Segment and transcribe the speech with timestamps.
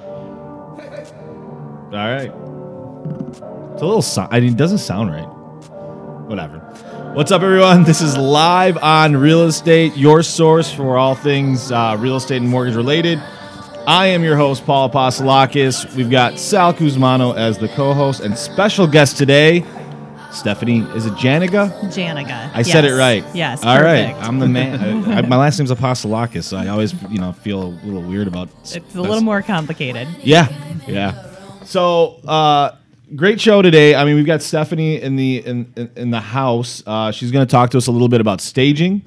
[0.00, 2.32] All right.
[3.72, 4.04] It's a little.
[4.30, 5.28] I mean, it doesn't sound right.
[6.28, 6.58] Whatever.
[7.14, 7.84] What's up, everyone?
[7.84, 12.48] This is live on real estate, your source for all things uh, real estate and
[12.50, 13.18] mortgage related.
[13.86, 15.94] I am your host, Paul Apostolakis.
[15.94, 19.64] We've got Sal Kuzmano as the co-host and special guest today,
[20.32, 20.80] Stephanie.
[20.94, 21.70] Is it Janiga?
[21.90, 22.50] Janiga.
[22.54, 23.24] I said it right.
[23.34, 23.64] Yes.
[23.64, 24.12] All right.
[24.12, 24.28] perfect.
[24.28, 25.04] I'm the man.
[25.10, 28.28] I, I, my last name's Apostolakis, so I always, you know, feel a little weird
[28.28, 28.48] about.
[28.62, 30.08] It's a little more complicated.
[30.22, 30.48] Yeah,
[30.86, 31.34] yeah.
[31.64, 32.76] So, uh,
[33.14, 33.94] great show today.
[33.94, 36.82] I mean, we've got Stephanie in the in in, in the house.
[36.86, 39.02] Uh, she's going to talk to us a little bit about staging.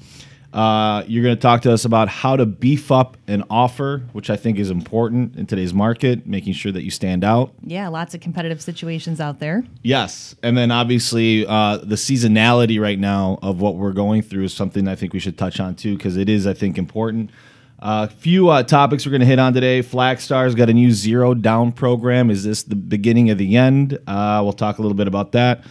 [0.52, 4.30] Uh, you're going to talk to us about how to beef up an offer, which
[4.30, 7.52] I think is important in today's market, making sure that you stand out.
[7.62, 9.64] Yeah, lots of competitive situations out there.
[9.82, 14.52] Yes, and then obviously uh, the seasonality right now of what we're going through is
[14.52, 17.30] something I think we should touch on too because it is, I think, important.
[17.78, 19.80] A uh, few uh, topics we're going to hit on today.
[19.80, 22.28] Flagstar's got a new zero down program.
[22.28, 23.98] Is this the beginning of the end?
[24.06, 25.64] Uh, we'll talk a little bit about that.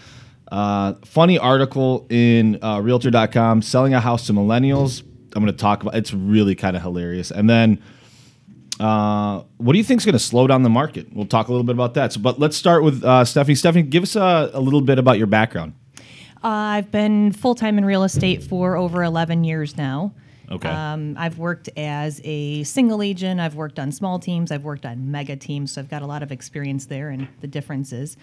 [0.51, 5.01] Uh, funny article in uh, Realtor.com selling a house to millennials.
[5.35, 5.95] I'm going to talk about.
[5.95, 7.31] It's really kind of hilarious.
[7.31, 7.81] And then
[8.79, 11.13] uh, what do you think is going to slow down the market?
[11.13, 12.13] We'll talk a little bit about that.
[12.13, 13.55] So, but let's start with uh, Stephanie.
[13.55, 15.73] Stephanie, give us a, a little bit about your background.
[16.41, 20.13] Uh, I've been full time in real estate for over 11 years now.
[20.49, 20.69] Okay.
[20.69, 23.39] Um, I've worked as a single agent.
[23.39, 24.51] I've worked on small teams.
[24.51, 25.73] I've worked on mega teams.
[25.73, 28.17] So I've got a lot of experience there and the differences.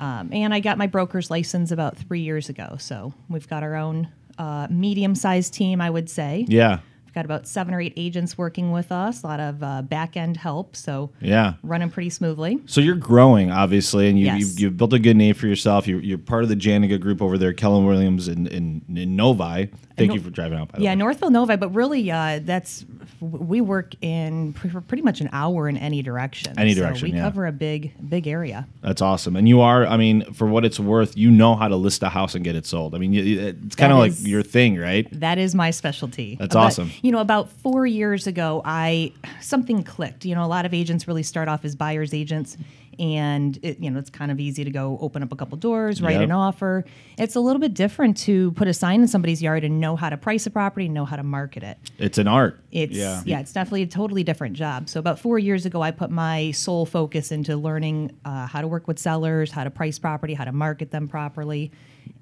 [0.00, 2.76] Um, and I got my broker's license about three years ago.
[2.78, 4.08] So we've got our own
[4.38, 6.44] uh, medium sized team, I would say.
[6.48, 6.80] Yeah.
[7.16, 10.36] Got about seven or eight agents working with us, a lot of uh, back end
[10.36, 10.76] help.
[10.76, 11.54] So Yeah.
[11.62, 12.60] running pretty smoothly.
[12.66, 14.38] So you're growing, obviously, and you, Yes.
[14.40, 15.88] you've, you've built a good name for yourself.
[15.88, 19.70] You're, you're part of the Janiga group over there, Keller Williams in, in, in Novi.
[19.96, 20.96] Thank you for driving out, by the Yeah, way.
[20.96, 22.84] Northville Novi, but really, uh, that's
[23.22, 26.52] we work in pr- pretty much an hour in any direction.
[26.58, 27.22] Any So direction, we yeah.
[27.22, 28.66] cover a big, big area.
[28.82, 29.36] That's awesome.
[29.36, 32.10] And you are, I mean, for what it's worth, you know how to list a
[32.10, 32.94] house and get it sold.
[32.94, 35.08] I mean, it's kind of like your thing, right?
[35.18, 36.36] That is my specialty.
[36.38, 36.90] That's About- awesome.
[37.00, 40.24] You know, about four years ago, I something clicked.
[40.24, 42.56] You know, a lot of agents really start off as buyers agents,
[42.98, 46.00] and it, you know, it's kind of easy to go open up a couple doors,
[46.00, 46.22] write Yep.
[46.22, 46.84] an offer.
[47.18, 50.08] It's a little bit different to put a sign in somebody's yard and know how
[50.08, 51.76] to price a property, know how to market it.
[51.98, 52.58] It's an art.
[52.72, 53.22] It's Yeah.
[53.26, 53.40] yeah.
[53.40, 54.88] it's definitely a totally different job.
[54.88, 58.66] So about four years ago, I put my sole focus into learning uh, how to
[58.68, 61.70] work with sellers, how to price property, how to market them properly,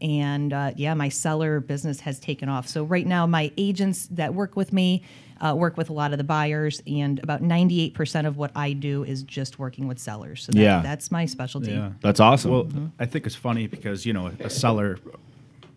[0.00, 2.68] and uh, yeah, my seller business has taken off.
[2.68, 5.02] So right now, my agents that work with me
[5.40, 8.50] uh, work with a lot of the buyers, and about ninety eight percent of what
[8.54, 10.44] I do is just working with sellers.
[10.44, 10.80] So that, Yeah.
[10.80, 11.72] that's my specialty.
[11.72, 11.90] Yeah.
[12.00, 12.50] That's awesome.
[12.50, 12.68] Well,
[12.98, 14.98] I think it's funny because you know a seller,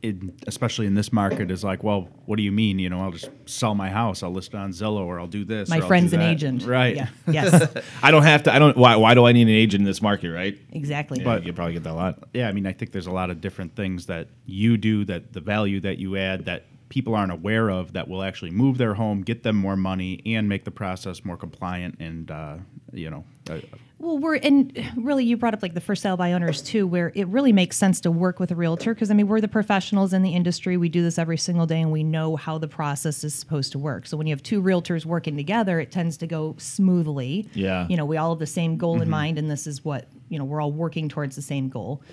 [0.03, 2.80] in, especially in this market, is like, well, what do you mean?
[2.80, 5.44] You know, I'll just sell my house, I'll list it on Zillow, or I'll do
[5.46, 5.69] this.
[5.69, 6.31] My or I'll friend's do an that.
[6.31, 6.66] agent.
[6.66, 6.96] right?
[6.96, 7.09] Yeah.
[7.28, 7.75] Yes.
[8.03, 10.02] I don't have to, I don't, why, why do I need an agent in this
[10.02, 10.57] market, right?
[10.72, 11.24] exactly.
[11.24, 12.24] But you probably get that a lot.
[12.34, 15.34] Yeah, I mean, I think there's a lot of different things that you do that
[15.34, 18.94] the value that you add that people aren't aware of that will actually move their
[18.94, 22.56] home, get them more money, and make the process more compliant and uh,
[22.94, 23.25] you know.
[23.50, 23.59] Uh,
[24.00, 27.12] Well, we're and really, you brought up like the for sale by owners too, where
[27.16, 30.13] it really makes sense to work with a realtor because I mean we're the professionals
[30.13, 30.78] in the industry.
[30.78, 33.80] We do this every single day, and we know how the process is supposed to
[33.80, 34.06] work.
[34.06, 37.50] So when you have two realtors working together, it tends to go smoothly.
[37.53, 37.88] Yeah.
[37.90, 40.38] You know, we all have the same goal in mind, and this is what you
[40.38, 42.03] know we're all working towards the same goal.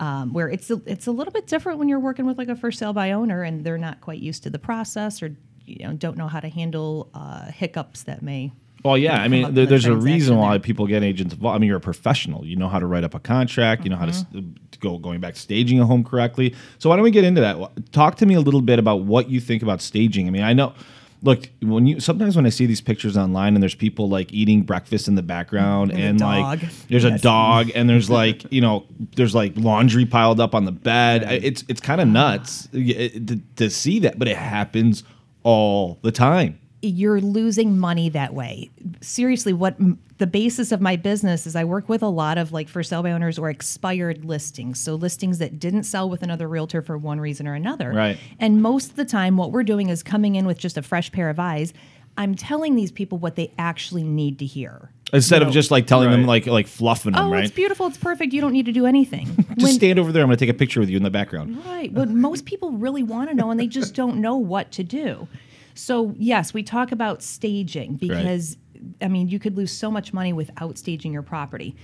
[0.00, 2.56] Um, where it's a, it's a little bit different when you're working with like a
[2.56, 5.92] for sale by owner, and they're not quite used to the process or you know
[5.92, 8.50] don't know how to handle uh, hiccups that may
[8.84, 9.20] Well, yeah.
[9.22, 11.56] I mean, there, the there's a reason why people get agents involved.
[11.56, 12.44] I mean, you're a professional.
[12.44, 13.82] You know how to write up a contract.
[13.84, 14.52] You know how to, Mm-hmm.
[14.72, 16.54] to go going back staging a home correctly.
[16.78, 17.56] So why don't we get into that?
[17.92, 20.26] Talk to me a little bit about what you think about staging.
[20.28, 20.74] I mean, I know.
[21.22, 24.60] Look, when you sometimes when I see these pictures online and there's people like eating
[24.60, 28.60] breakfast in the background There's a and like there's a dog and there's like you
[28.60, 28.84] know
[29.16, 31.22] there's like laundry piled up on the bed.
[31.42, 35.02] It's it's kind of nuts to, to see that, but it happens
[35.42, 36.60] all the time.
[36.88, 38.70] You're losing money that way.
[39.00, 42.52] Seriously, what m- the basis of my business is I work with a lot of
[42.52, 44.78] like for sale by owners or expired listings.
[44.80, 47.92] So listings that didn't sell with another realtor for one reason or another.
[47.92, 48.18] Right.
[48.38, 51.10] And most of the time what we're doing is coming in with just a fresh
[51.10, 51.72] pair of eyes.
[52.16, 54.90] I'm telling these people what they actually need to hear.
[55.12, 57.44] Instead You of just like telling them like like fluffing them, Oh, right?
[57.44, 57.86] it's beautiful.
[57.88, 58.32] It's perfect.
[58.32, 59.26] You don't need to do anything.
[59.36, 60.22] Just When- stand over there.
[60.22, 61.64] I'm going to take a picture with you in the background.
[61.66, 61.92] Right.
[61.92, 65.28] But most people really want to know and they just don't know what to do.
[65.74, 68.56] So, yes, we talk about staging because,
[69.02, 71.74] I mean, you could lose so much money without staging your property.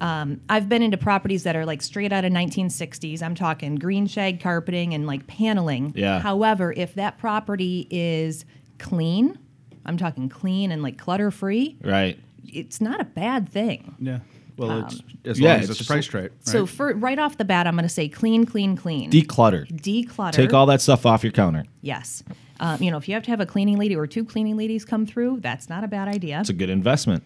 [0.00, 3.22] Um, I've been into properties that are like straight out of 1960s.
[3.22, 5.92] I'm talking green shag carpeting and like paneling.
[5.96, 6.20] Yeah.
[6.20, 8.44] However, if that property is
[8.78, 9.38] clean,
[9.84, 12.18] I'm talking clean and like clutter free, Right.
[12.44, 13.96] it's not a bad thing.
[13.98, 14.20] Yeah.
[14.58, 16.22] Well, it's, as yeah, long as it's it's, just- priced right.
[16.24, 16.32] right?
[16.40, 19.10] So for right off the bat, I'm going to say clean, clean, clean.
[19.10, 19.66] Declutter.
[19.70, 20.32] Declutter.
[20.32, 21.64] Take all that stuff off your counter.
[21.80, 22.22] Yes.
[22.60, 24.84] Um, you know, if you have to have a cleaning lady or two cleaning ladies
[24.84, 26.40] come through, that's not a bad idea.
[26.40, 27.24] It's a good investment.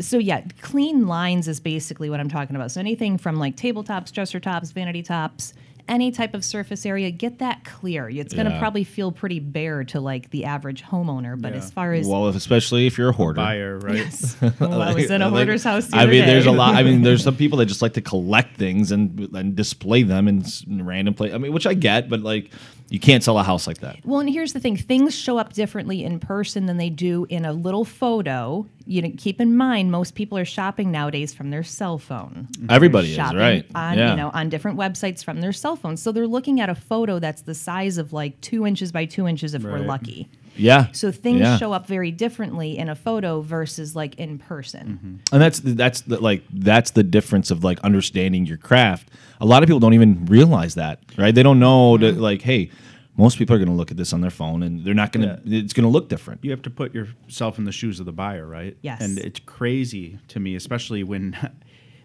[0.00, 2.70] So yeah, clean lines is basically what I'm talking about.
[2.70, 5.52] So anything from like tabletops, dresser tops, vanity tops,
[5.90, 8.08] any type of surface area, get that clear.
[8.08, 8.58] It's going to Yeah.
[8.60, 11.58] probably feel pretty bare to like the average homeowner, but Yeah.
[11.58, 13.36] as far as Well, especially if you're a hoarder.
[13.36, 13.96] buyer, right?
[13.96, 14.36] Yes.
[14.40, 15.88] Well, oh, I was in a Like, hoarder's house.
[15.88, 16.76] The I other mean, there's a lot.
[16.76, 20.28] I mean, there's some people that just like to collect things and and display them
[20.28, 21.34] in random place.
[21.34, 22.50] I mean, which I get, but like,
[22.90, 24.04] you can't sell a house like that.
[24.04, 27.44] Well, and here's the thing: things show up differently in person than they do in
[27.44, 28.66] a little photo.
[28.84, 32.48] You know, keep in mind, most people are shopping nowadays from their cell phone.
[32.50, 32.66] Mm-hmm.
[32.68, 33.64] Everybody is right.
[33.74, 34.10] on yeah.
[34.10, 36.02] you know on different websites from their cell phones.
[36.02, 39.28] So they're looking at a photo that's the size of like two inches by two
[39.28, 40.28] inches if we're lucky.
[40.60, 40.86] Yeah.
[40.92, 41.58] So things Yeah.
[41.58, 44.86] show up very differently in a photo versus like in person.
[45.02, 45.34] Mm-hmm.
[45.34, 49.08] and that's that's the, like that's the difference of like understanding your craft.
[49.40, 51.34] A lot of people don't even realize that, right?
[51.34, 52.20] They don't know that Mm-hmm.
[52.22, 52.70] like, hey,
[53.16, 55.26] most people are going to look at this on their phone and they're not going
[55.28, 55.40] to.
[55.44, 56.44] It's going to look different.
[56.44, 58.76] you have to put yourself in the shoes of the buyer, right?
[58.82, 59.00] Yes.
[59.02, 61.36] And it's crazy to me, especially when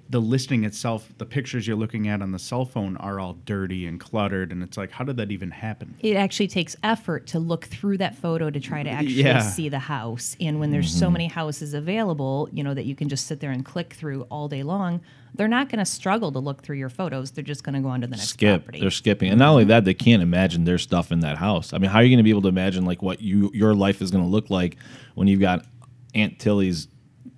[0.08, 3.88] the listing itself, the pictures you're looking at on the cell phone are all dirty
[3.88, 5.96] and cluttered, and it's like, how did that even happen?
[6.00, 9.40] It actually takes effort to look through that photo to try to actually Yeah.
[9.40, 10.38] see the house.
[10.40, 11.00] And when there's Mm-hmm.
[11.00, 14.24] so many houses available, you know, that you can just sit there and click through
[14.30, 15.02] all day long,
[15.34, 17.32] they're not going to struggle to look through your photos.
[17.32, 18.62] They're just going to go on to the next skip.
[18.62, 18.82] property.
[18.82, 21.74] They're skipping, and not only that, they can't imagine their stuff in that house.
[21.74, 23.74] I mean, how are you going to be able to imagine like what you your
[23.74, 24.78] life is going to look like
[25.16, 25.66] when you've got
[26.14, 26.88] Aunt Tilly's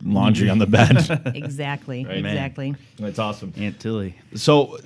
[0.04, 1.34] laundry on the bed?
[1.36, 2.06] exactly.
[2.06, 2.22] Right.
[2.22, 2.34] Man.
[2.34, 2.76] Exactly.
[3.00, 3.54] That's awesome.
[3.58, 4.16] Aunt Tilly.
[4.36, 4.78] So,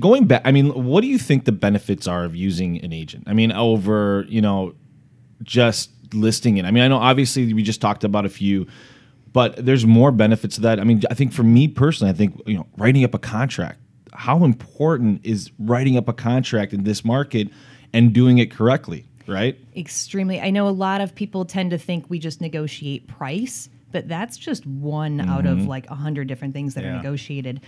[0.00, 3.24] going back, I mean, what do you think the benefits are of using an agent?
[3.26, 4.74] I mean, over you know,
[5.42, 6.64] just listing it.
[6.64, 8.66] I mean, I know obviously we just talked about a few,
[9.32, 10.80] but there's more benefits to that.
[10.80, 13.80] I mean, I think for me personally, I think you know, writing up a contract.
[14.12, 17.48] How important is writing up a contract in this market
[17.92, 19.04] and doing it correctly?
[19.26, 19.58] Right?
[19.76, 20.40] Extremely.
[20.40, 24.36] I know a lot of people tend to think we just negotiate price, but that's
[24.36, 25.66] just one out of Mm-hmm.
[25.68, 27.60] like a hundred different things that are negotiated.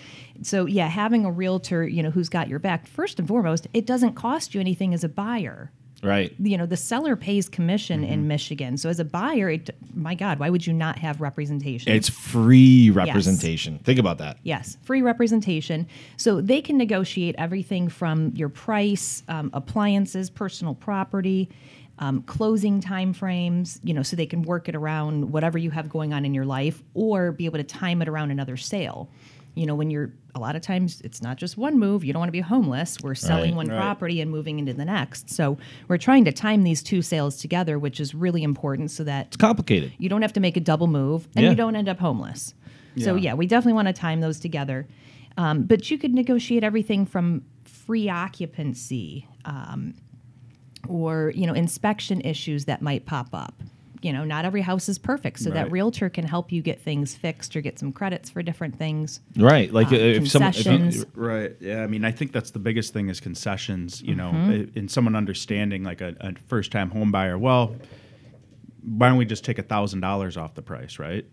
[0.43, 3.87] So yeah, having a realtor, you know, who's got your back, first and foremost, it
[3.87, 5.73] doesn't cost you anything as a buyer.
[6.03, 6.35] Right.
[6.39, 8.13] You know, the seller pays commission Mm-hmm.
[8.13, 8.77] in Michigan.
[8.79, 11.93] So as a buyer, it, my God, why would you not have representation?
[11.93, 13.79] It's free representation.
[13.81, 14.39] Think about that.
[14.43, 15.87] Yes, free representation.
[16.17, 21.51] So they can negotiate everything from your price, um, appliances, personal property,
[22.01, 23.79] um, closing timeframes.
[23.85, 26.45] You know, so they can work it around whatever you have going on in your
[26.47, 29.09] life, or be able to time it around another sale.
[29.55, 32.05] You know, when you're a lot of times it's not just one move.
[32.05, 32.99] You don't want to be homeless.
[33.03, 33.57] We're selling Right.
[33.57, 33.77] one Right.
[33.77, 35.29] property and moving into the next.
[35.29, 35.59] So
[35.89, 39.37] we're trying to time these two sales together, which is really important, so that It's
[39.37, 39.93] complicated.
[39.99, 41.51] you don't have to make a double move and Yeah.
[41.51, 42.55] you don't end up homeless.
[42.97, 43.23] So Yeah.
[43.31, 44.87] yeah, we definitely want to time those together.
[45.37, 49.95] Um, but you could negotiate everything from free occupancy um,
[50.89, 53.55] or you know inspection issues that might pop up.
[54.03, 57.15] You know, not every house is perfect, so that realtor can help you get things
[57.15, 59.21] fixed or get some credits for different things.
[59.37, 59.71] Right.
[59.71, 61.05] Like Uh, if someone, if you.
[61.15, 61.53] Right.
[61.61, 61.83] Yeah.
[61.83, 64.01] I mean, I think that's the biggest thing is concessions.
[64.01, 64.51] You know, Mm-hmm.
[64.53, 67.37] i- in someone understanding like a, a first-time home buyer.
[67.37, 67.77] Well,
[68.83, 71.25] why don't we just take a thousand dollars off the price, right?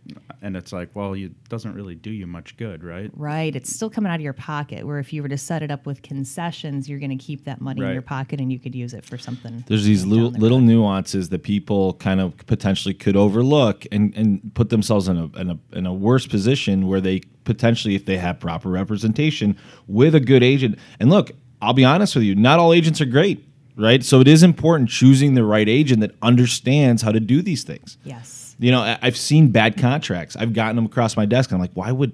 [0.41, 3.09] And it's like, well, it doesn't really do you much good, right?
[3.13, 4.85] Right, it's still coming out of your pocket.
[4.85, 7.61] Where if you were to set it up with concessions, you're going to keep that
[7.61, 9.63] money in your pocket and you could use it for something.
[9.67, 14.15] there's these down little, the little nuances that people kind of potentially could overlook and,
[14.15, 18.05] and put themselves in a, in a in a worse position where they potentially if
[18.05, 19.57] they have proper representation
[19.87, 21.31] with a good agent and look
[21.61, 23.45] i'll be honest with you not all agents are great
[23.77, 24.03] right?
[24.03, 27.97] So it is important choosing the right agent that understands how to do these things.
[28.03, 28.55] Yes.
[28.59, 30.35] you know I- i've seen bad contracts.
[30.35, 32.11] I've gotten them across my desk i'm like why would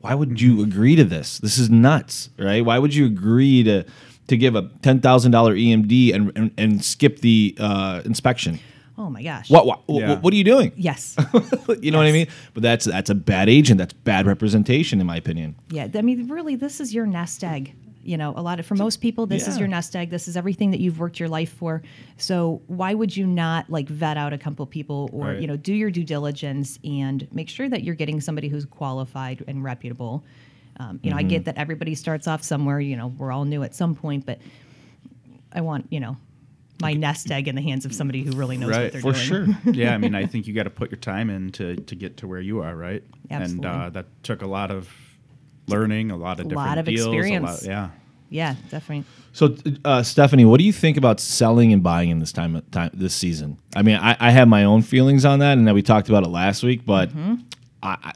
[0.00, 1.38] why would you agree to this?
[1.40, 2.64] This is nuts right?
[2.64, 3.84] Why would you agree to
[4.28, 8.60] to give a $10000 emd and, and and skip the uh, inspection?
[8.96, 9.50] Oh my gosh.
[9.50, 10.08] what what, Yeah.
[10.10, 10.72] what what are you doing?
[10.76, 11.16] Yes.
[11.82, 12.28] you know what i mean?
[12.54, 13.78] But that's that's a bad agent.
[13.78, 15.56] That's bad representation in my opinion.
[15.70, 17.74] Yeah, I mean, really, this is your nest egg.
[18.10, 20.10] You know, a lot of for most people, this is your nest egg.
[20.10, 21.80] This is everything that you've worked your life for.
[22.16, 25.40] So why would you not like vet out a couple people, or Right.
[25.40, 29.44] you know, do your due diligence and make sure that you're getting somebody who's qualified
[29.46, 30.24] and reputable.
[30.80, 31.28] Um, you know, I Mm-hmm.
[31.28, 32.80] get that everybody starts off somewhere.
[32.80, 34.40] You know, we're all new at some point, but
[35.52, 36.16] I want you know
[36.82, 39.12] my nest egg in the hands of somebody who really knows Right, what they're for
[39.12, 39.54] doing.
[39.54, 41.94] sure yeah, I mean, I think you got to put your time in to, to
[41.94, 43.04] get to where you are, right?
[43.30, 43.68] Absolutely.
[43.68, 44.88] And uh, that took a lot of
[45.68, 47.44] learning, a lot of A different lot of deals, experience.
[47.44, 47.90] lot- yeah.
[48.30, 49.04] Yeah, definitely.
[49.32, 52.90] So, uh, Stephanie, what do you think about selling and buying in this time, time
[52.94, 53.58] this season?
[53.76, 56.24] I mean, I, I have my own feelings on that, and then we talked about
[56.24, 56.86] it last week.
[56.86, 57.10] But
[57.82, 58.12] I, I,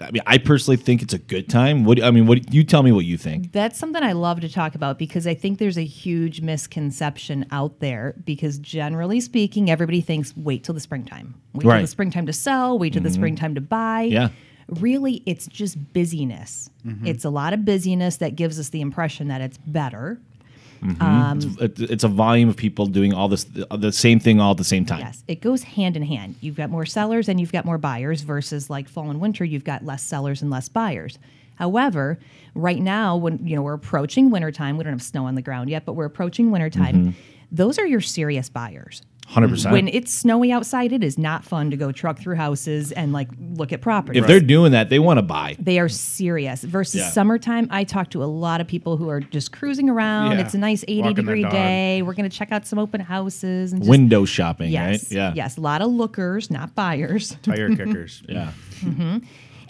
[0.00, 1.84] I mean, I personally think it's a good time.
[1.84, 3.52] What I mean, what you tell me what you think?
[3.52, 7.80] That's something I love to talk about because I think there's a huge misconception out
[7.80, 8.14] there.
[8.24, 11.76] Because generally speaking, everybody thinks wait till the springtime, wait Right.
[11.76, 14.02] till the springtime to sell, wait till the springtime to buy.
[14.02, 14.28] Yeah.
[14.68, 16.70] Really, it's just busyness.
[16.86, 17.06] Mm-hmm.
[17.06, 20.18] It's a lot of busyness that gives us the impression that it's better.
[20.82, 21.02] Mm-hmm.
[21.02, 24.56] Um, it- It's a volume of people doing all this, the same thing all at
[24.58, 25.00] the same time.
[25.00, 26.36] Yes, it goes hand in hand.
[26.40, 29.64] You've got more sellers and you've got more buyers versus like fall and winter, you've
[29.64, 31.18] got less sellers and less buyers.
[31.56, 32.18] However,
[32.54, 35.70] right now, when you know we're approaching wintertime, we don't have snow on the ground
[35.70, 36.94] yet, but we're approaching wintertime.
[36.94, 37.10] Mm-hmm.
[37.52, 39.02] Those are your serious buyers.
[39.26, 39.72] Hundred percent.
[39.72, 43.28] When it's snowy outside, it is not fun to go truck through houses and like
[43.40, 44.18] look at property.
[44.18, 45.56] If they're doing that, they want to buy.
[45.58, 46.62] They are serious.
[46.62, 47.08] Versus Yeah.
[47.10, 50.32] summertime, I talk to a lot of people who are just cruising around.
[50.32, 50.40] Yeah.
[50.44, 51.52] It's a nice 80 Walking their degree dog.
[51.52, 52.02] day.
[52.02, 55.04] We're going to check out some open houses and just Window shopping, Yes.
[55.04, 55.12] right?
[55.12, 55.32] Yeah.
[55.34, 55.56] Yes.
[55.56, 57.36] A lot of lookers, not buyers.
[57.42, 58.22] Tire kickers.
[58.28, 58.52] Yeah.
[58.80, 59.18] Mm-hmm.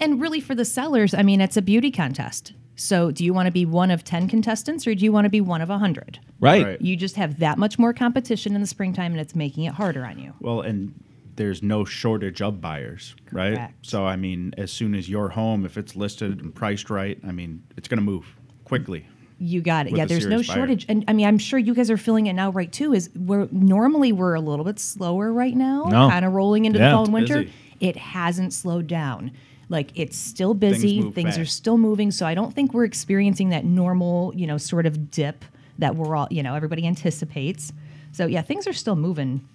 [0.01, 2.53] And really, for the sellers, I mean, it's a beauty contest.
[2.77, 5.31] So, do you want to be one of 10 contestants or do you want to
[5.31, 6.19] be one of 100?
[6.41, 6.65] Right.
[6.65, 6.81] Right.
[6.81, 10.05] You just have that much more competition in the springtime and it's making it harder
[10.05, 10.33] on you.
[10.41, 10.93] Well, and
[11.37, 13.71] there's no shortage of buyers, right?
[13.83, 17.33] So, I mean, as soon as your home, if it's listed and priced right, I
[17.33, 18.27] mean, it's going to move
[18.65, 19.07] quickly.
[19.41, 19.97] You got it.
[19.97, 20.43] Yeah, there's no buyer.
[20.45, 20.87] shortage.
[20.89, 22.71] And I mean, I'm sure you guys are feeling it now, right?
[22.73, 26.09] Too is we're normally we're a little bit slower right now, No.
[26.09, 27.43] kind of rolling into Yeah, the fall and winter.
[27.43, 27.53] busy.
[27.81, 29.33] It hasn't slowed down.
[29.69, 31.01] Like it's still busy.
[31.01, 32.11] move Things, are still moving.
[32.11, 35.45] So I don't think we're experiencing that normal, you know, sort of dip
[35.79, 37.73] that we're all, you know, everybody anticipates.
[38.13, 39.49] So yeah, things are still moving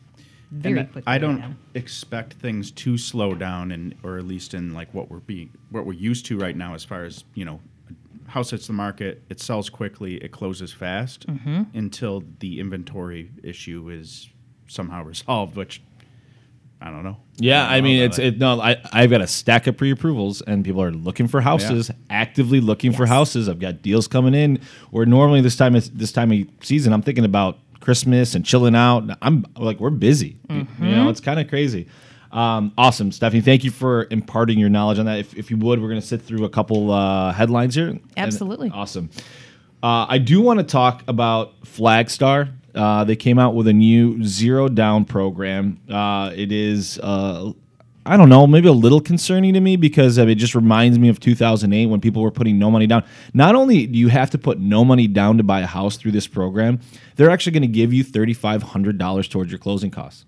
[0.51, 1.13] very And quickly.
[1.13, 5.09] I don't right expect things to slow down, and or at least in like what
[5.11, 7.61] we're being, what we're used to right now, as far as you know,
[8.27, 11.63] house hits the market, it sells quickly, it closes fast, Mm-hmm.
[11.77, 14.27] until the inventory issue is
[14.67, 15.81] somehow resolved, which
[16.81, 17.17] I don't know.
[17.37, 18.37] Yeah, don't I mean, it's it.
[18.37, 22.61] No, I I've got a stack of pre-approvals, and people are looking for houses, actively
[22.61, 23.49] looking for houses.
[23.49, 24.59] I've got deals coming in.
[24.91, 28.75] Where normally this time of this time of season, I'm thinking about Christmas and chilling
[28.75, 29.03] out.
[29.21, 30.37] I'm like, we're busy.
[30.49, 31.87] You know, it's kind of crazy.
[32.31, 33.41] Um, awesome, Stephanie.
[33.41, 35.17] Thank you for imparting your knowledge on that.
[35.19, 37.87] If, if you would, we're going to sit through a couple uh, headlines here.
[37.87, 38.69] And- Absolutely.
[38.69, 39.09] awesome.
[39.81, 42.51] Uh, I do want to talk about Flagstar.
[42.75, 45.79] Uh, they came out with a new zero down program.
[45.89, 47.51] Uh, it is, uh,
[48.05, 51.19] I don't know, maybe a little concerning to me because it just reminds me of
[51.19, 53.03] 2008 when people were putting no money down.
[53.33, 56.11] Not only do you have to put no money down to buy a house through
[56.11, 56.79] this program,
[57.15, 60.25] they're actually going to give you $3,500 towards your closing costs.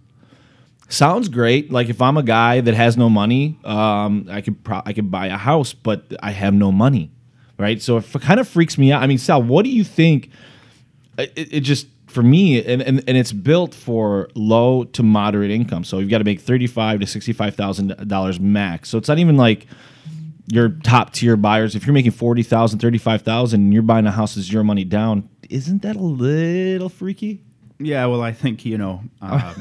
[0.92, 1.72] Sounds great.
[1.72, 5.10] Like if I'm a guy that has no money, um, I could pro- I could
[5.10, 7.12] buy a house, but I have no money,
[7.58, 7.82] right?
[7.82, 9.02] So it kind of freaks me out.
[9.02, 10.30] I mean, Sal, what do you think?
[11.18, 15.84] It, it just for me, and, and and it's built for low to moderate income.
[15.84, 18.90] So you've got to make thirty five to sixty five thousand dollars max.
[18.90, 19.68] So it's not even like
[20.52, 21.76] your top tier buyers.
[21.76, 25.82] If you're making 40,000, 35,000 and you're buying a house as your money down, isn't
[25.84, 27.42] that a little freaky?
[27.80, 29.54] Yeah, well, I think you know, uh,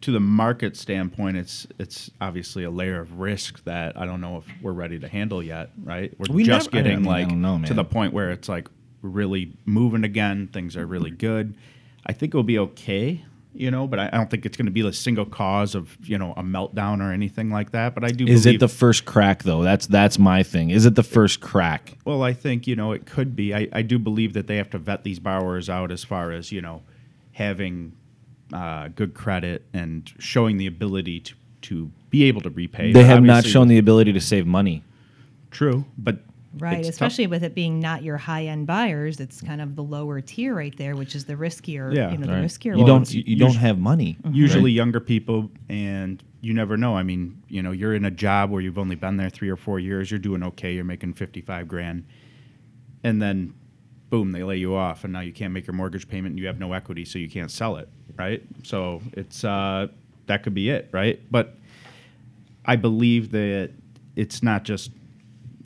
[0.00, 4.38] to the market standpoint, it's it's obviously a layer of risk that I don't know
[4.38, 5.70] if we're ready to handle yet.
[5.82, 6.14] Right?
[6.18, 8.68] We're We just never- I getting mean, like know, to the point where it's like
[9.02, 10.48] really moving again.
[10.52, 11.56] Things are really good.
[12.06, 13.24] I think it'll be okay.
[13.52, 15.96] You know, but I, I don't think it's going to be the single cause of
[16.08, 17.94] you know a meltdown or anything like that.
[17.94, 18.24] But I do.
[18.24, 19.62] Is believe, it the first crack though?
[19.62, 20.70] That's that's my thing.
[20.70, 21.98] Is it the first crack?
[22.04, 23.52] Well, I think you know it could be.
[23.52, 26.52] I, I do believe that they have to vet these borrowers out as far as
[26.52, 26.82] you know
[27.32, 27.92] having
[28.52, 32.92] uh, good credit and showing the ability to to be able to repay.
[32.92, 34.82] They have not Obviously, shown the ability to save money.
[35.50, 36.18] true, but
[36.58, 36.92] Right, it's tough.
[37.08, 40.54] especially with it being not your high end buyers, it's kind of the lower tier
[40.54, 41.94] right there, which is the riskier.
[41.94, 42.10] Yeah.
[42.10, 42.44] you know, the Right.
[42.44, 42.72] riskier.
[42.72, 44.16] You Well, don't you, you don't have money.
[44.32, 48.50] usually younger people and you never know i mean you know you're in a job
[48.50, 51.68] where you've only been there three or four years you're doing okay you're making 55
[51.68, 52.02] grand
[53.04, 53.52] and then
[54.08, 56.46] boom they lay you off and now you can't make your mortgage payment and you
[56.46, 59.86] have no equity so you can't sell it right so it's uh,
[60.26, 61.56] that could be it right but
[62.64, 63.70] i believe that
[64.16, 64.90] it's not just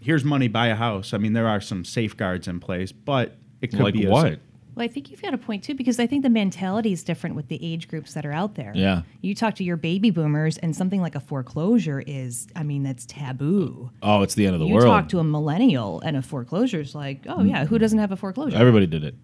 [0.04, 3.68] here's money buy a house i mean there are some safeguards in place but it
[3.70, 4.38] could Like be a- what?
[4.76, 7.36] Well, I think you've got a point too, because I think the mentality is different
[7.36, 8.72] with the age groups that are out there.
[8.74, 9.02] Yeah.
[9.20, 13.06] You talk to your baby boomers, and something like a foreclosure is, I mean, that's
[13.06, 13.90] taboo.
[14.02, 14.86] Oh, it's the end of the you world.
[14.86, 18.10] You talk to a millennial, and a foreclosure is like, oh, yeah, who doesn't have
[18.10, 18.56] a foreclosure?
[18.56, 19.14] Everybody did it.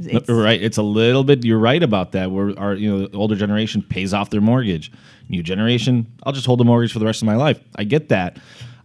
[0.00, 0.60] It's- right.
[0.60, 1.44] It's a little bit.
[1.44, 2.30] You're right about that.
[2.30, 4.90] Where our you know the older generation pays off their mortgage.
[5.28, 7.60] New generation, I'll just hold the mortgage for the rest of my life.
[7.76, 8.38] I get that.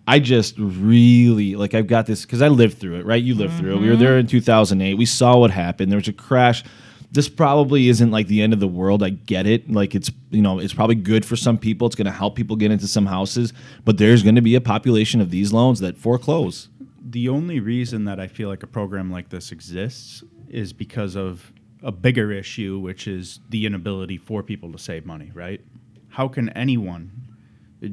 [0.10, 3.06] I just really like I've got this because I lived through it.
[3.06, 3.80] Right, you lived through it.
[3.80, 4.04] We were mm-hmm.
[4.04, 4.96] there in 2008.
[4.96, 5.92] We saw what happened.
[5.92, 6.64] There was a crash.
[7.12, 9.04] this probably isn't like the end of the world.
[9.04, 9.70] I get it.
[9.70, 11.86] Like it's you know it's probably good for some people.
[11.86, 13.54] It's going to help people get into some houses,
[13.86, 16.70] but there's going to be a population of these loans that foreclose.
[17.00, 21.54] The only reason that I feel like a program like this exists is because of
[21.84, 25.30] a bigger issue, which is the inability for people to save money.
[25.36, 25.62] Right?
[26.08, 27.12] How can anyone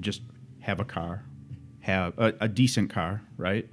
[0.01, 0.23] just
[0.61, 1.23] have a car,
[1.87, 3.69] have a, a decent car, right?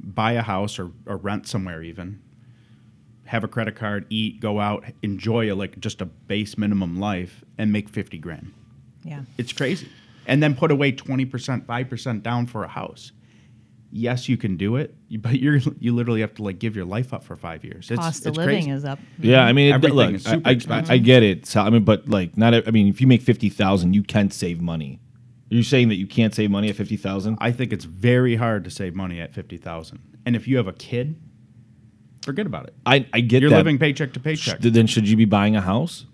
[0.00, 2.20] Buy a house or, or rent somewhere even
[3.26, 7.44] have a credit card, eat, go out, enjoy a, like just a base minimum life,
[7.58, 8.52] and make fifty grand.
[9.04, 9.22] Yeah.
[9.36, 9.88] It's crazy.
[10.26, 13.12] And then put away twenty percent, five percent down for a house.
[13.92, 17.12] Yes, you can do it, but you're you literally have to like give your life
[17.12, 17.90] up for five years.
[17.90, 18.70] It's, Cost of it's living crazy.
[18.70, 18.98] is up.
[19.18, 20.90] Yeah, I mean, it, Everything look, is I, super I, expensive.
[20.90, 21.46] I get it.
[21.46, 22.54] So I mean, but like, not.
[22.54, 25.00] I mean, if you make fifty thousand, you can save money.
[25.50, 27.38] Are you saying that you can't save money at fifty thousand?
[27.40, 30.00] I think it's very hard to save money at fifty thousand.
[30.26, 31.20] And if you have a kid,
[32.22, 32.74] forget about it.
[32.84, 33.56] I, I get You're that.
[33.58, 34.58] living paycheck to paycheck.
[34.60, 36.06] Sh- Then should you be buying a house?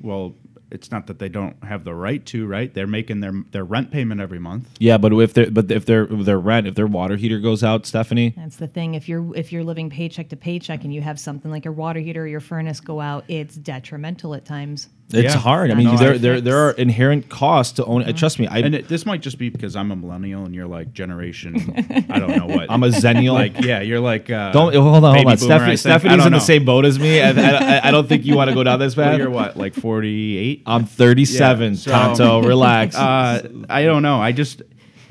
[0.00, 0.34] well,
[0.72, 2.72] it's not that they don't have the right to, right?
[2.72, 4.70] They're making their their rent payment every month.
[4.80, 7.84] Yeah, but if their but if their their rent, if their water heater goes out,
[7.84, 8.94] Stephanie, That's the thing.
[8.94, 12.00] If you're if you're living paycheck to paycheck and you have something like your water
[12.00, 14.88] heater or your furnace go out, it's detrimental at times.
[15.14, 15.40] It's Yeah.
[15.40, 15.70] hard.
[15.70, 18.16] I mean, easy there to there there are inherent costs to own it.
[18.16, 20.66] Trust me, I, And it, this might just be because I'm a millennial and you're
[20.66, 22.06] like generation.
[22.08, 22.66] I don't know what.
[22.70, 23.34] I'm a zennial.
[23.34, 25.14] like yeah, you're like uh, don't hold on, hold on.
[25.24, 27.20] boomer, I Stephanie, Stephanie's don't in the same boat as me.
[27.20, 29.18] I, I, I don't think you want to go down this Well, path.
[29.18, 30.62] you're what like 48.
[30.66, 31.72] I'm 37.
[31.72, 32.94] Yeah, so- Tonto, relax.
[32.96, 34.20] Uh, I don't know.
[34.20, 34.62] I just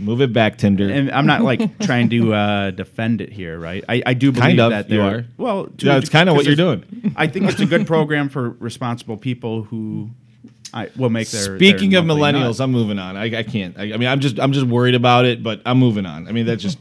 [0.01, 0.89] Move it back, Tinder.
[0.89, 3.83] and I'm not like trying to uh, defend it here, right?
[3.87, 5.25] I, I do believe Kind of, that you there are.
[5.37, 7.13] Well, to Yeah, it's kinda what you're doing.
[7.15, 10.09] I think it's a good program for responsible people who
[10.73, 11.57] I will make their.
[11.57, 12.61] Speaking their of millennials, nut.
[12.61, 13.15] I'm moving on.
[13.15, 13.77] I, I can't.
[13.77, 16.27] I, I mean, I'm just I'm just worried about it, but I'm moving on.
[16.27, 16.79] I mean, that's just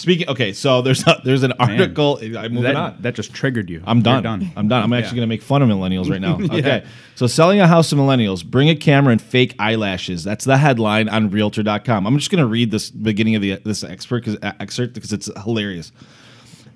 [0.00, 0.28] speaking.
[0.28, 2.18] Okay, so there's a, there's an article.
[2.20, 2.96] I'm moving that, on.
[3.00, 3.82] that just triggered you.
[3.86, 4.22] I'm You're done.
[4.22, 4.52] done.
[4.56, 4.82] I'm done.
[4.82, 5.20] I'm actually Yeah.
[5.20, 6.38] going to make fun of millennials right now.
[6.40, 6.60] Okay.
[6.82, 6.86] Yeah.
[7.14, 10.24] So selling a house to millennials, bring a camera and fake eyelashes.
[10.24, 12.06] That's the headline on realtor.com.
[12.06, 15.12] I'm just going to read this beginning of the this expert cause, uh, excerpt because
[15.12, 15.92] it's hilarious.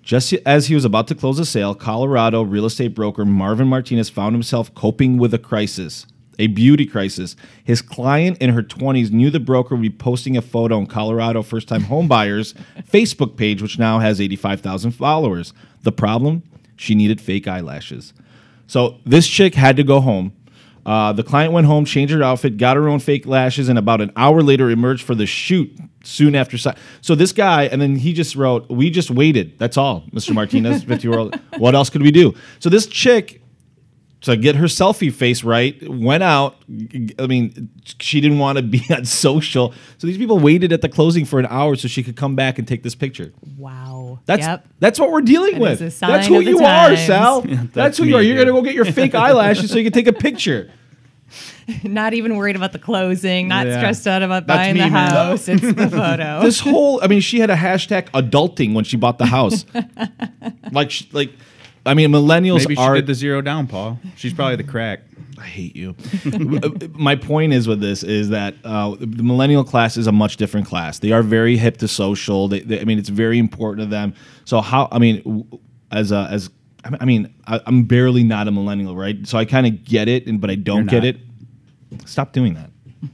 [0.03, 4.11] Just as he was about to close a sale, Colorado real estate broker Marvin Martinez
[4.11, 6.05] found himself coping with a crisis,
[6.39, 7.37] a beauty crisis.
[7.63, 11.43] His client in her 20s knew the broker would be posting a photo on Colorado
[11.43, 12.55] first time homebuyers
[12.91, 15.53] Facebook page, which now has 85,000 followers.
[15.83, 16.43] The problem?
[16.77, 18.13] She needed fake eyelashes.
[18.67, 20.33] So this chick had to go home.
[20.87, 24.01] Uh, the client went home, changed her outfit, got her own fake lashes, and about
[24.03, 25.71] an hour later emerged for the shoot
[26.03, 26.59] soon after.
[26.59, 29.59] Si- so this guy, and then he just wrote, "We just waited.
[29.59, 30.35] That's all, Mr.
[30.35, 31.41] Martinez, fifty year old.
[31.59, 33.41] What else could we do?" So this chick,
[34.25, 36.57] to get her selfie face right, went out.
[37.19, 37.69] I mean,
[38.01, 41.39] she didn't want to be on social, so these people waited at the closing for
[41.39, 43.33] an hour so she could come back and take this picture.
[43.57, 44.21] Wow.
[44.27, 44.67] That's yep.
[44.79, 45.73] that's what we're dealing That with.
[45.73, 47.01] is a sign That's who of the you are, times.
[47.07, 47.41] Sal.
[47.43, 48.23] that's, that's who you are.
[48.23, 48.47] You're dude.
[48.47, 50.71] gonna go get your fake eyelashes so you can take a picture.
[51.83, 53.49] Not even worried about the closing.
[53.49, 53.79] Not Yeah.
[53.79, 55.11] stressed out about That's buying me, the man.
[55.11, 55.49] house.
[55.49, 56.41] It's the photo.
[56.43, 59.65] This whole, I mean, she had a hashtag adulting when she bought the house.
[60.73, 61.31] like, like,
[61.87, 62.95] I mean, millennials Maybe she are.
[62.95, 63.99] did the zero down, Paul.
[64.17, 65.01] She's probably the crack.
[65.39, 65.97] I hate you.
[66.93, 70.67] My point is with this is that uh, the millennial class is a much different
[70.67, 71.01] class.
[71.01, 72.49] They are very hip to social.
[72.49, 74.15] They, they, I mean, it's very important to them.
[74.45, 74.89] So how?
[74.93, 75.49] I mean,
[75.91, 76.51] as a as
[76.85, 79.27] I mean- I I'm barely not a millennial, right?
[79.27, 81.19] So I kind of get it, and but I don't get it.
[82.07, 82.71] Stop doing that.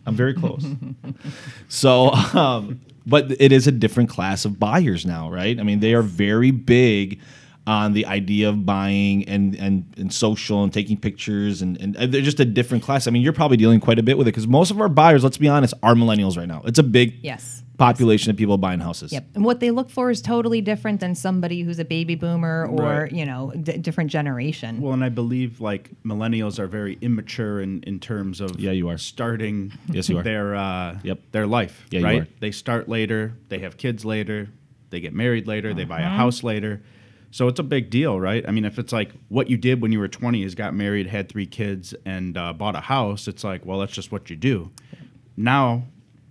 [0.07, 0.65] I'm very close.
[1.69, 5.59] so, um, but it is a different class of buyers now, right?
[5.59, 7.21] I mean, they are very big
[7.67, 12.23] on the idea of buying and and, and social and taking pictures and, and they're
[12.23, 13.07] just a different class.
[13.07, 15.23] I mean, you're probably dealing quite a bit with it because most of our buyers,
[15.23, 16.63] let's be honest, are millennials right now.
[16.65, 17.63] It's a big yes.
[17.77, 19.13] population of people buying houses.
[19.13, 19.27] Yep.
[19.35, 23.03] And what they look for is totally different than somebody who's a baby boomer or,
[23.03, 23.13] Right.
[23.13, 24.81] you know, d- different generation.
[24.81, 28.89] Well, and I believe like millennials are very immature in, in terms of Yeah, you
[28.89, 28.99] are.
[28.99, 30.23] starting Yes, you are.
[30.23, 31.21] their uh, Yep.
[31.33, 31.87] their life.
[31.91, 32.23] Yeah, you right.
[32.23, 32.29] are.
[32.41, 33.35] They start later.
[33.51, 34.49] They have kids later.
[34.89, 35.73] They get married later.
[35.75, 35.89] They Uh-huh.
[35.91, 36.81] buy a house later.
[37.33, 38.45] So it's a big deal, right?
[38.47, 41.07] I mean, if it's like what you did when you were 20 is got married,
[41.07, 44.37] had three kids, and uh, bought a house, it's like, well, that's just what you
[44.37, 44.71] do.
[45.37, 45.85] Now,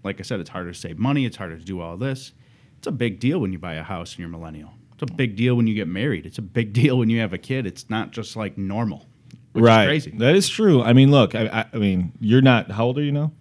[0.04, 1.26] like I said, it's harder to save money.
[1.26, 2.34] It's harder to do all this.
[2.78, 4.72] It's a big deal when you buy a house and you're millennial.
[4.94, 6.26] It's a big deal when you get married.
[6.26, 7.66] It's a big deal when you have a kid.
[7.66, 9.06] It's not just like normal.
[9.54, 9.84] Right.
[9.84, 10.18] Is crazy.
[10.18, 10.82] That is true.
[10.84, 12.70] I mean, look, I, I, I mean, you're not.
[12.72, 13.32] How old are you now?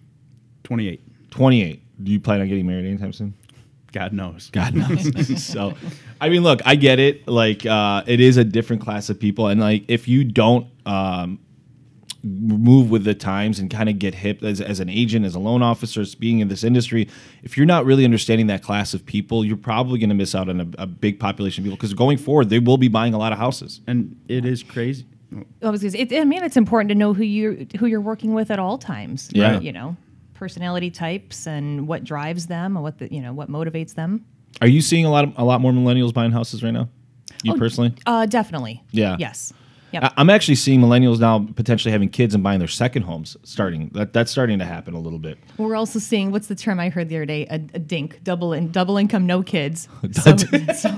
[0.63, 1.01] 28.
[1.31, 2.03] 28.
[2.03, 3.33] Do you plan on getting married anytime soon?
[3.91, 4.49] God knows.
[4.51, 5.43] God knows.
[5.43, 5.73] so,
[6.21, 7.27] I mean, look, I get it.
[7.27, 11.39] Like, uh, it is a different class of people, and like, if you don't, um,
[12.23, 15.39] move with the times and kind of get hip as, as an agent, as a
[15.39, 17.07] loan officer, as being in this industry.
[17.43, 20.49] If you're not really understanding that class of people, you're probably going to miss out
[20.49, 23.17] on a, a big population of people because going forward, they will be buying a
[23.17, 23.81] lot of houses.
[23.87, 25.05] And it is crazy.
[25.61, 28.49] I was it, I mean, it's important to know who you who you're working with
[28.49, 29.29] at all times.
[29.31, 29.59] Yeah.
[29.59, 29.95] You know,
[30.33, 34.25] personality types and what drives them, and what the you know what motivates them.
[34.61, 36.89] Are you seeing a lot of a lot more millennials buying houses right now?
[37.43, 37.93] You personally?
[38.05, 38.83] Uh, definitely.
[38.91, 39.15] Yeah.
[39.19, 39.53] Yes.
[39.91, 40.03] Yep.
[40.03, 43.37] I- I'm actually seeing millennials now potentially having kids and buying their second homes.
[43.43, 45.37] Starting that that's starting to happen a little bit.
[45.57, 47.47] We're also seeing what's the term I heard the other day?
[47.49, 49.87] A, a dink, double in double income, no kids.
[50.11, 50.35] So,
[50.75, 50.89] so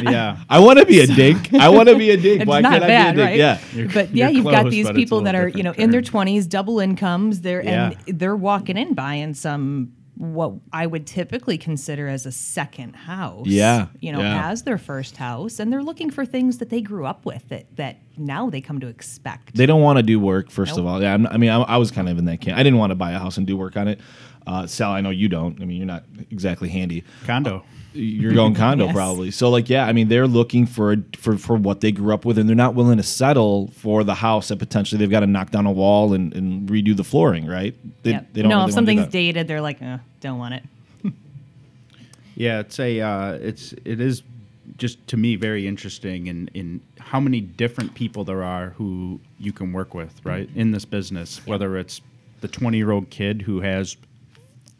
[0.00, 0.38] Yeah.
[0.50, 1.54] I want to be a dink.
[1.54, 2.42] I want to be a dink.
[2.42, 3.28] it's Why not can't bad, I be a dink?
[3.28, 3.84] right?
[3.86, 3.88] Yeah.
[3.94, 5.84] but yeah, you're you've got these but it's a people that are you know different
[5.84, 7.40] in their twenties, double incomes.
[7.40, 12.94] They're and they're walking in buying some what I would typically consider as a second
[12.94, 13.48] house.
[13.48, 14.50] Yeah, you know, yeah.
[14.50, 17.74] as their first house, and they're looking for things that they grew up with that
[17.76, 19.56] that now they come to expect.
[19.56, 20.48] They don't want to do work.
[20.48, 21.14] First of all, yeah.
[21.28, 22.56] I mean, I, I was kind of in that camp.
[22.56, 24.00] I didn't want to buy a house and do work on it.
[24.46, 25.60] Uh, Sal, I know you don't.
[25.60, 27.04] I mean, you're not exactly handy.
[27.24, 27.64] Condo.
[27.94, 28.94] You're going condo Yes.
[28.94, 29.30] probably.
[29.30, 29.84] So like, yeah.
[29.86, 32.74] I mean, they're looking for for for what they grew up with, and they're not
[32.74, 36.14] willing to settle for the house that potentially they've got to knock down a wall
[36.14, 37.46] and, and redo the flooring.
[37.46, 37.74] Right?
[38.02, 38.28] They, Yep.
[38.32, 40.62] they don't no, really if wanna do something's dated, they're like, eh, don't want it.
[42.34, 44.22] Yeah, it's a uh, it's it is
[44.78, 49.52] just to me very interesting in in how many different people there are who you
[49.52, 50.48] can work with, right?
[50.54, 52.00] In this business, whether it's
[52.40, 53.96] the 20-year-old kid who has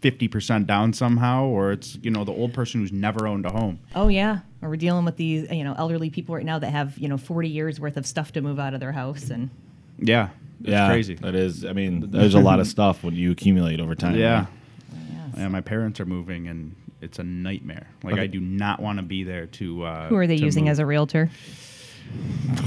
[0.02, 3.78] 50% down somehow or it's, you know, the old person who's never owned a home.
[3.94, 6.98] Oh yeah, or we're dealing with these you know elderly people right now that have
[6.98, 9.50] you know 40 years worth of stuff to move out of their house and.
[9.98, 10.30] Yeah.
[10.60, 11.14] It's yeah, crazy.
[11.16, 11.64] That is.
[11.64, 14.14] I mean, there's a lot of stuff when you accumulate over time.
[14.14, 14.40] Yeah.
[14.40, 14.46] right?
[14.92, 15.34] Yes.
[15.38, 17.88] Yeah, my parents are moving and it's a nightmare.
[18.04, 20.72] Like I do not want to be there to uh Who are they using move.
[20.72, 21.30] as a realtor?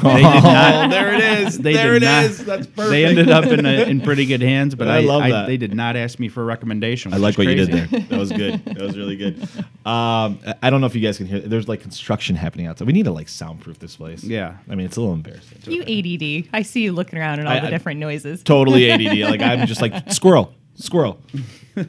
[0.01, 0.89] They did not.
[0.89, 1.57] there it is.
[1.59, 2.23] They there did it not.
[2.25, 2.43] is.
[2.43, 2.89] That's perfect.
[2.89, 5.45] They ended up in, a, in pretty good hands, but I I, love I- that.
[5.47, 7.13] they did not ask me for a recommendation.
[7.13, 7.99] I which like is what you did there.
[8.01, 8.65] That was good.
[8.65, 9.47] That was really good.
[9.85, 11.39] Um, I- I don't know if you guys can hear.
[11.41, 12.87] There's like construction happening outside.
[12.87, 14.23] We need to like soundproof this place.
[14.23, 14.57] Yeah.
[14.67, 15.59] I mean, it's a little embarrassing.
[15.67, 16.49] You ADD.
[16.51, 18.41] I see you looking around at all I- the I- different noises.
[18.41, 19.29] Totally ADD.
[19.29, 21.19] like I'm just like squirrel, squirrel.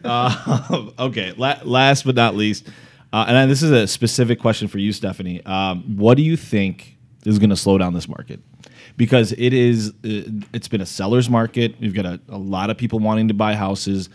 [0.04, 1.32] Uh, okay.
[1.38, 2.68] La- last but not least,
[3.14, 5.42] uh, and this is a specific question for you, Stephanie.
[5.46, 6.95] Um, what do you think
[7.26, 8.40] is going to slow down this market?
[8.96, 11.74] Because it is, uh, it's been a seller's market.
[11.80, 14.08] We've got a, a lot of people wanting to buy houses.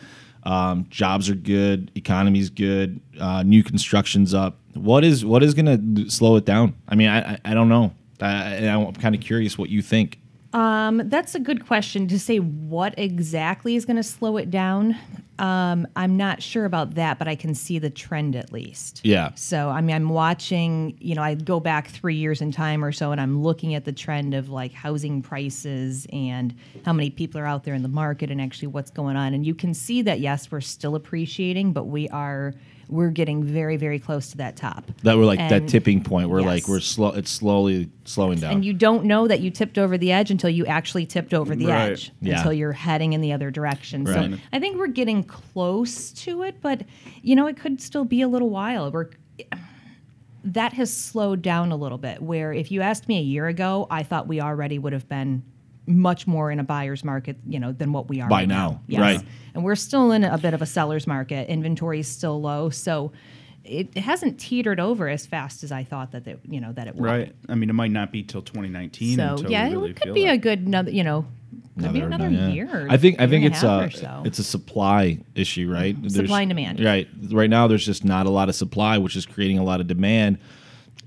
[0.43, 4.58] Um, jobs are good, economy's good, uh, new construction's up.
[4.74, 6.74] What is what is going to slow it down?
[6.88, 7.93] I mean, I I, I don't know.
[8.21, 10.20] I, I'm kind of curious what you think.
[10.53, 14.97] Um, that's a good question to say what exactly is going to slow it down.
[15.39, 19.01] Um, I'm not sure about that, but I can see the trend at least.
[19.03, 19.31] Yeah.
[19.35, 22.91] So, I mean, I'm watching, you know, I go back three years in time or
[22.91, 26.53] so, and I'm looking at the trend of like housing prices and
[26.85, 29.33] how many people are out there in the market and actually what's going on.
[29.33, 32.53] And you can see that, yes, we're still appreciating, but we are,
[32.91, 34.84] we're getting very, very close to that top.
[35.04, 36.67] That we're like that tipping point where like Yes.
[36.69, 37.10] we're slow.
[37.10, 38.51] It's slowly slowing down.
[38.56, 41.56] And you don't know that you tipped over the edge until you actually tipped over
[41.56, 41.91] the Right.
[41.91, 42.38] edge, Yeah.
[42.38, 44.04] until you're heading in the other direction.
[44.04, 44.32] Right.
[44.34, 46.84] So I think we're getting close to it, but
[47.21, 48.91] you know, it could still be a little while.
[48.91, 49.10] We're
[50.43, 52.21] that has slowed down a little bit.
[52.21, 55.43] Where if you asked me a year ago, I thought we already would have been
[55.97, 58.82] much more in a buyer's market, you know, than what we are By right now,
[58.88, 58.99] Yes.
[59.01, 59.21] right.
[59.54, 61.49] And we're still in a bit of a seller's market.
[61.49, 63.12] Inventory is still low, so
[63.63, 66.95] it hasn't teetered over as fast as I thought that it, you know that it
[66.95, 67.04] would.
[67.06, 67.36] Right.
[67.47, 70.13] I mean, it might not be till 2019 So until yeah, we really it could
[70.13, 70.30] be it.
[70.34, 71.25] a good another, you know,
[71.75, 72.47] maybe another yeah.
[72.47, 72.88] year.
[72.89, 74.21] I think I think it's half a so.
[74.25, 75.95] it's a supply issue, right?
[76.01, 76.80] There's- Supply and demand.
[76.84, 77.08] Right.
[77.30, 79.88] Right now, there's just not a lot of supply, which is creating a lot of
[79.88, 80.39] demand.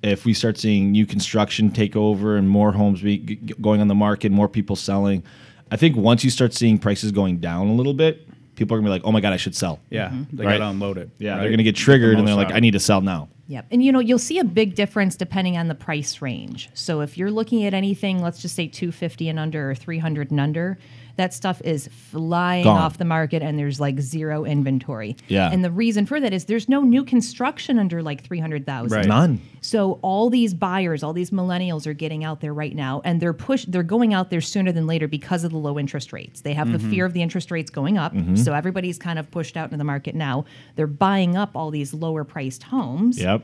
[0.05, 3.81] If we start seeing new construction take over and more homes be g- g- going
[3.81, 5.23] on the market, more people selling,
[5.71, 8.89] I think once you start seeing prices going down a little bit, people are gonna
[8.89, 10.09] be like, "Oh my god, I should sell." Yeah.
[10.11, 10.37] Mm-hmm.
[10.37, 10.59] They Right.
[10.59, 11.09] got to unload it.
[11.19, 11.41] Yeah, right?
[11.41, 13.29] they're gonna get Get the triggered and they're like, out "I need to sell now."
[13.49, 13.67] Yep.
[13.71, 16.69] And you know, you'll see a big difference depending on the price range.
[16.75, 20.41] So if you're looking at anything, let's just say 250 and under or 300 and
[20.41, 20.79] under,
[21.17, 22.79] that stuff is flying Gone.
[22.79, 25.17] off the market and there's like zero inventory.
[25.29, 25.51] Yeah.
[25.51, 28.97] And the reason for that is there's no new construction under like 300,000.
[28.97, 29.07] Right.
[29.07, 29.41] None.
[29.61, 33.33] So all these buyers, all these millennials are getting out there right now and they're
[33.33, 36.43] push they're going out there sooner than later because of the low interest rates.
[36.43, 36.91] They have the mm-hmm.
[36.91, 38.13] fear of the interest rates going up.
[38.13, 38.37] Mm-hmm.
[38.37, 40.45] So everybody's kind of pushed out into the market now.
[40.77, 43.43] They're buying up all these lower priced homes Yep.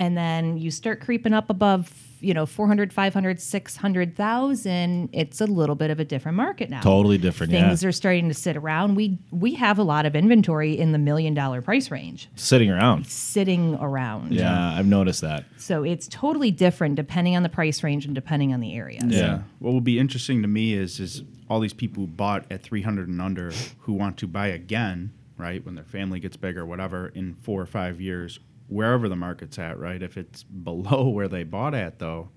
[0.00, 5.74] And then you start creeping up above you know 400 500 600000 it's a little
[5.74, 7.68] bit of a different market now Totally different, yeah.
[7.68, 10.98] things are starting to sit around we we have a lot of inventory in the
[10.98, 13.06] million dollar price range Sitting around.
[13.06, 15.44] sitting around Yeah, I've noticed that.
[15.56, 19.42] so it's totally different depending on the price range and depending on the area Yeah.
[19.58, 23.08] What will be interesting to me is is all these people who bought at 300
[23.08, 27.34] and under who want to buy again, right, when their family gets bigger, whatever, in
[27.34, 28.38] four or five years,
[28.70, 30.02] wherever the market's at, right?
[30.02, 32.30] If it's below where they bought at, though,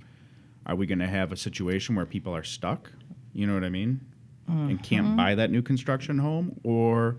[0.65, 2.91] are we going to have a situation where people are stuck?
[3.33, 4.01] You know what I mean?
[4.47, 5.15] And can't mm-hmm.
[5.15, 7.15] buy that new construction home, or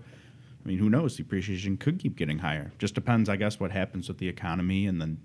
[0.63, 1.17] I mean, who knows?
[1.17, 2.71] Depreciation could keep getting higher.
[2.77, 5.17] Just depends, I guess, what happens with the economy, and then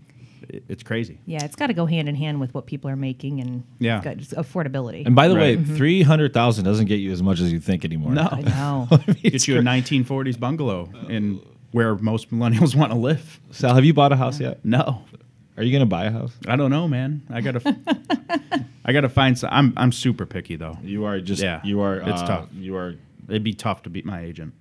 [0.69, 1.21] it's crazy.
[1.27, 4.01] yeah it's got to go hand in hand with what people are making and Yeah.
[4.01, 5.59] good- affordability And by the Right.
[5.59, 5.73] Mm-hmm.
[5.73, 8.13] way, 300,000 doesn't get you as much as you think anymore.
[8.13, 8.29] No.
[8.33, 8.89] i know
[9.23, 13.41] Get you a 1940s bungalow in uh, where most millennials want to live.
[13.51, 14.65] Sal, have you bought a house yet?
[14.65, 15.03] No,
[15.57, 16.33] Are you going to buy a house?
[16.49, 17.23] I don't know, man.
[17.31, 17.61] I gotta,
[18.85, 19.51] I gotta find some.
[19.53, 20.77] I'm I'm super picky though.
[20.83, 22.49] You are just Yeah, you are it's uh, tough.
[22.53, 22.95] You are
[23.29, 24.53] It'd be tough to beat my agent.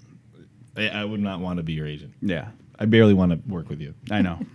[0.77, 2.13] I, I would not want to be your agent.
[2.21, 3.95] Yeah, I barely want to work with you.
[4.11, 4.37] I know.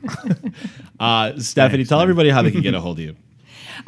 [1.01, 2.05] Uh, Stephanie, Thanks, tell man.
[2.05, 3.17] everybody how they can get a hold of you.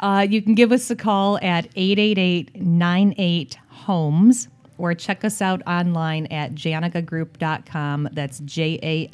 [0.01, 6.53] Uh, you can give us a call at 888-98-HOMES or check us out online at
[6.55, 8.09] janigagroup.com.
[8.11, 9.09] That's J-A-N-I-G-A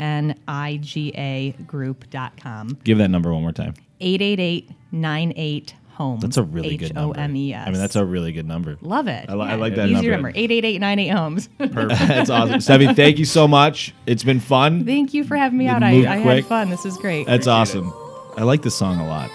[1.68, 2.78] group.com.
[2.84, 3.74] Give that number one more time.
[4.02, 6.22] 888-98-HOMES.
[6.22, 7.16] That's a really good number.
[7.16, 7.68] H-O-M-E-S.
[7.68, 8.78] I mean, that's a really good number.
[8.82, 9.26] Love it.
[9.30, 10.10] I li- I like that Easy number.
[10.10, 10.38] to remember.
[10.38, 11.50] 888-98-HOMES.
[11.72, 12.00] Perfect.
[12.08, 12.62] That's awesome.
[12.62, 13.94] Stevie, thank you so much.
[14.06, 14.86] It's been fun.
[14.86, 15.84] Thank you for having me out.
[15.84, 16.70] I, I had fun.
[16.70, 17.28] This is great.
[17.28, 17.94] That's awesome.
[18.36, 19.30] I like this song a lot.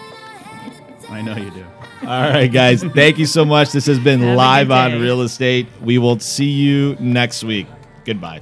[1.08, 1.64] I know you do.
[2.02, 2.82] All right, guys.
[2.82, 3.72] Thank you so much.
[3.72, 5.66] This has been Have live on real estate.
[5.82, 7.66] We will see you next week.
[8.04, 8.40] Goodbye.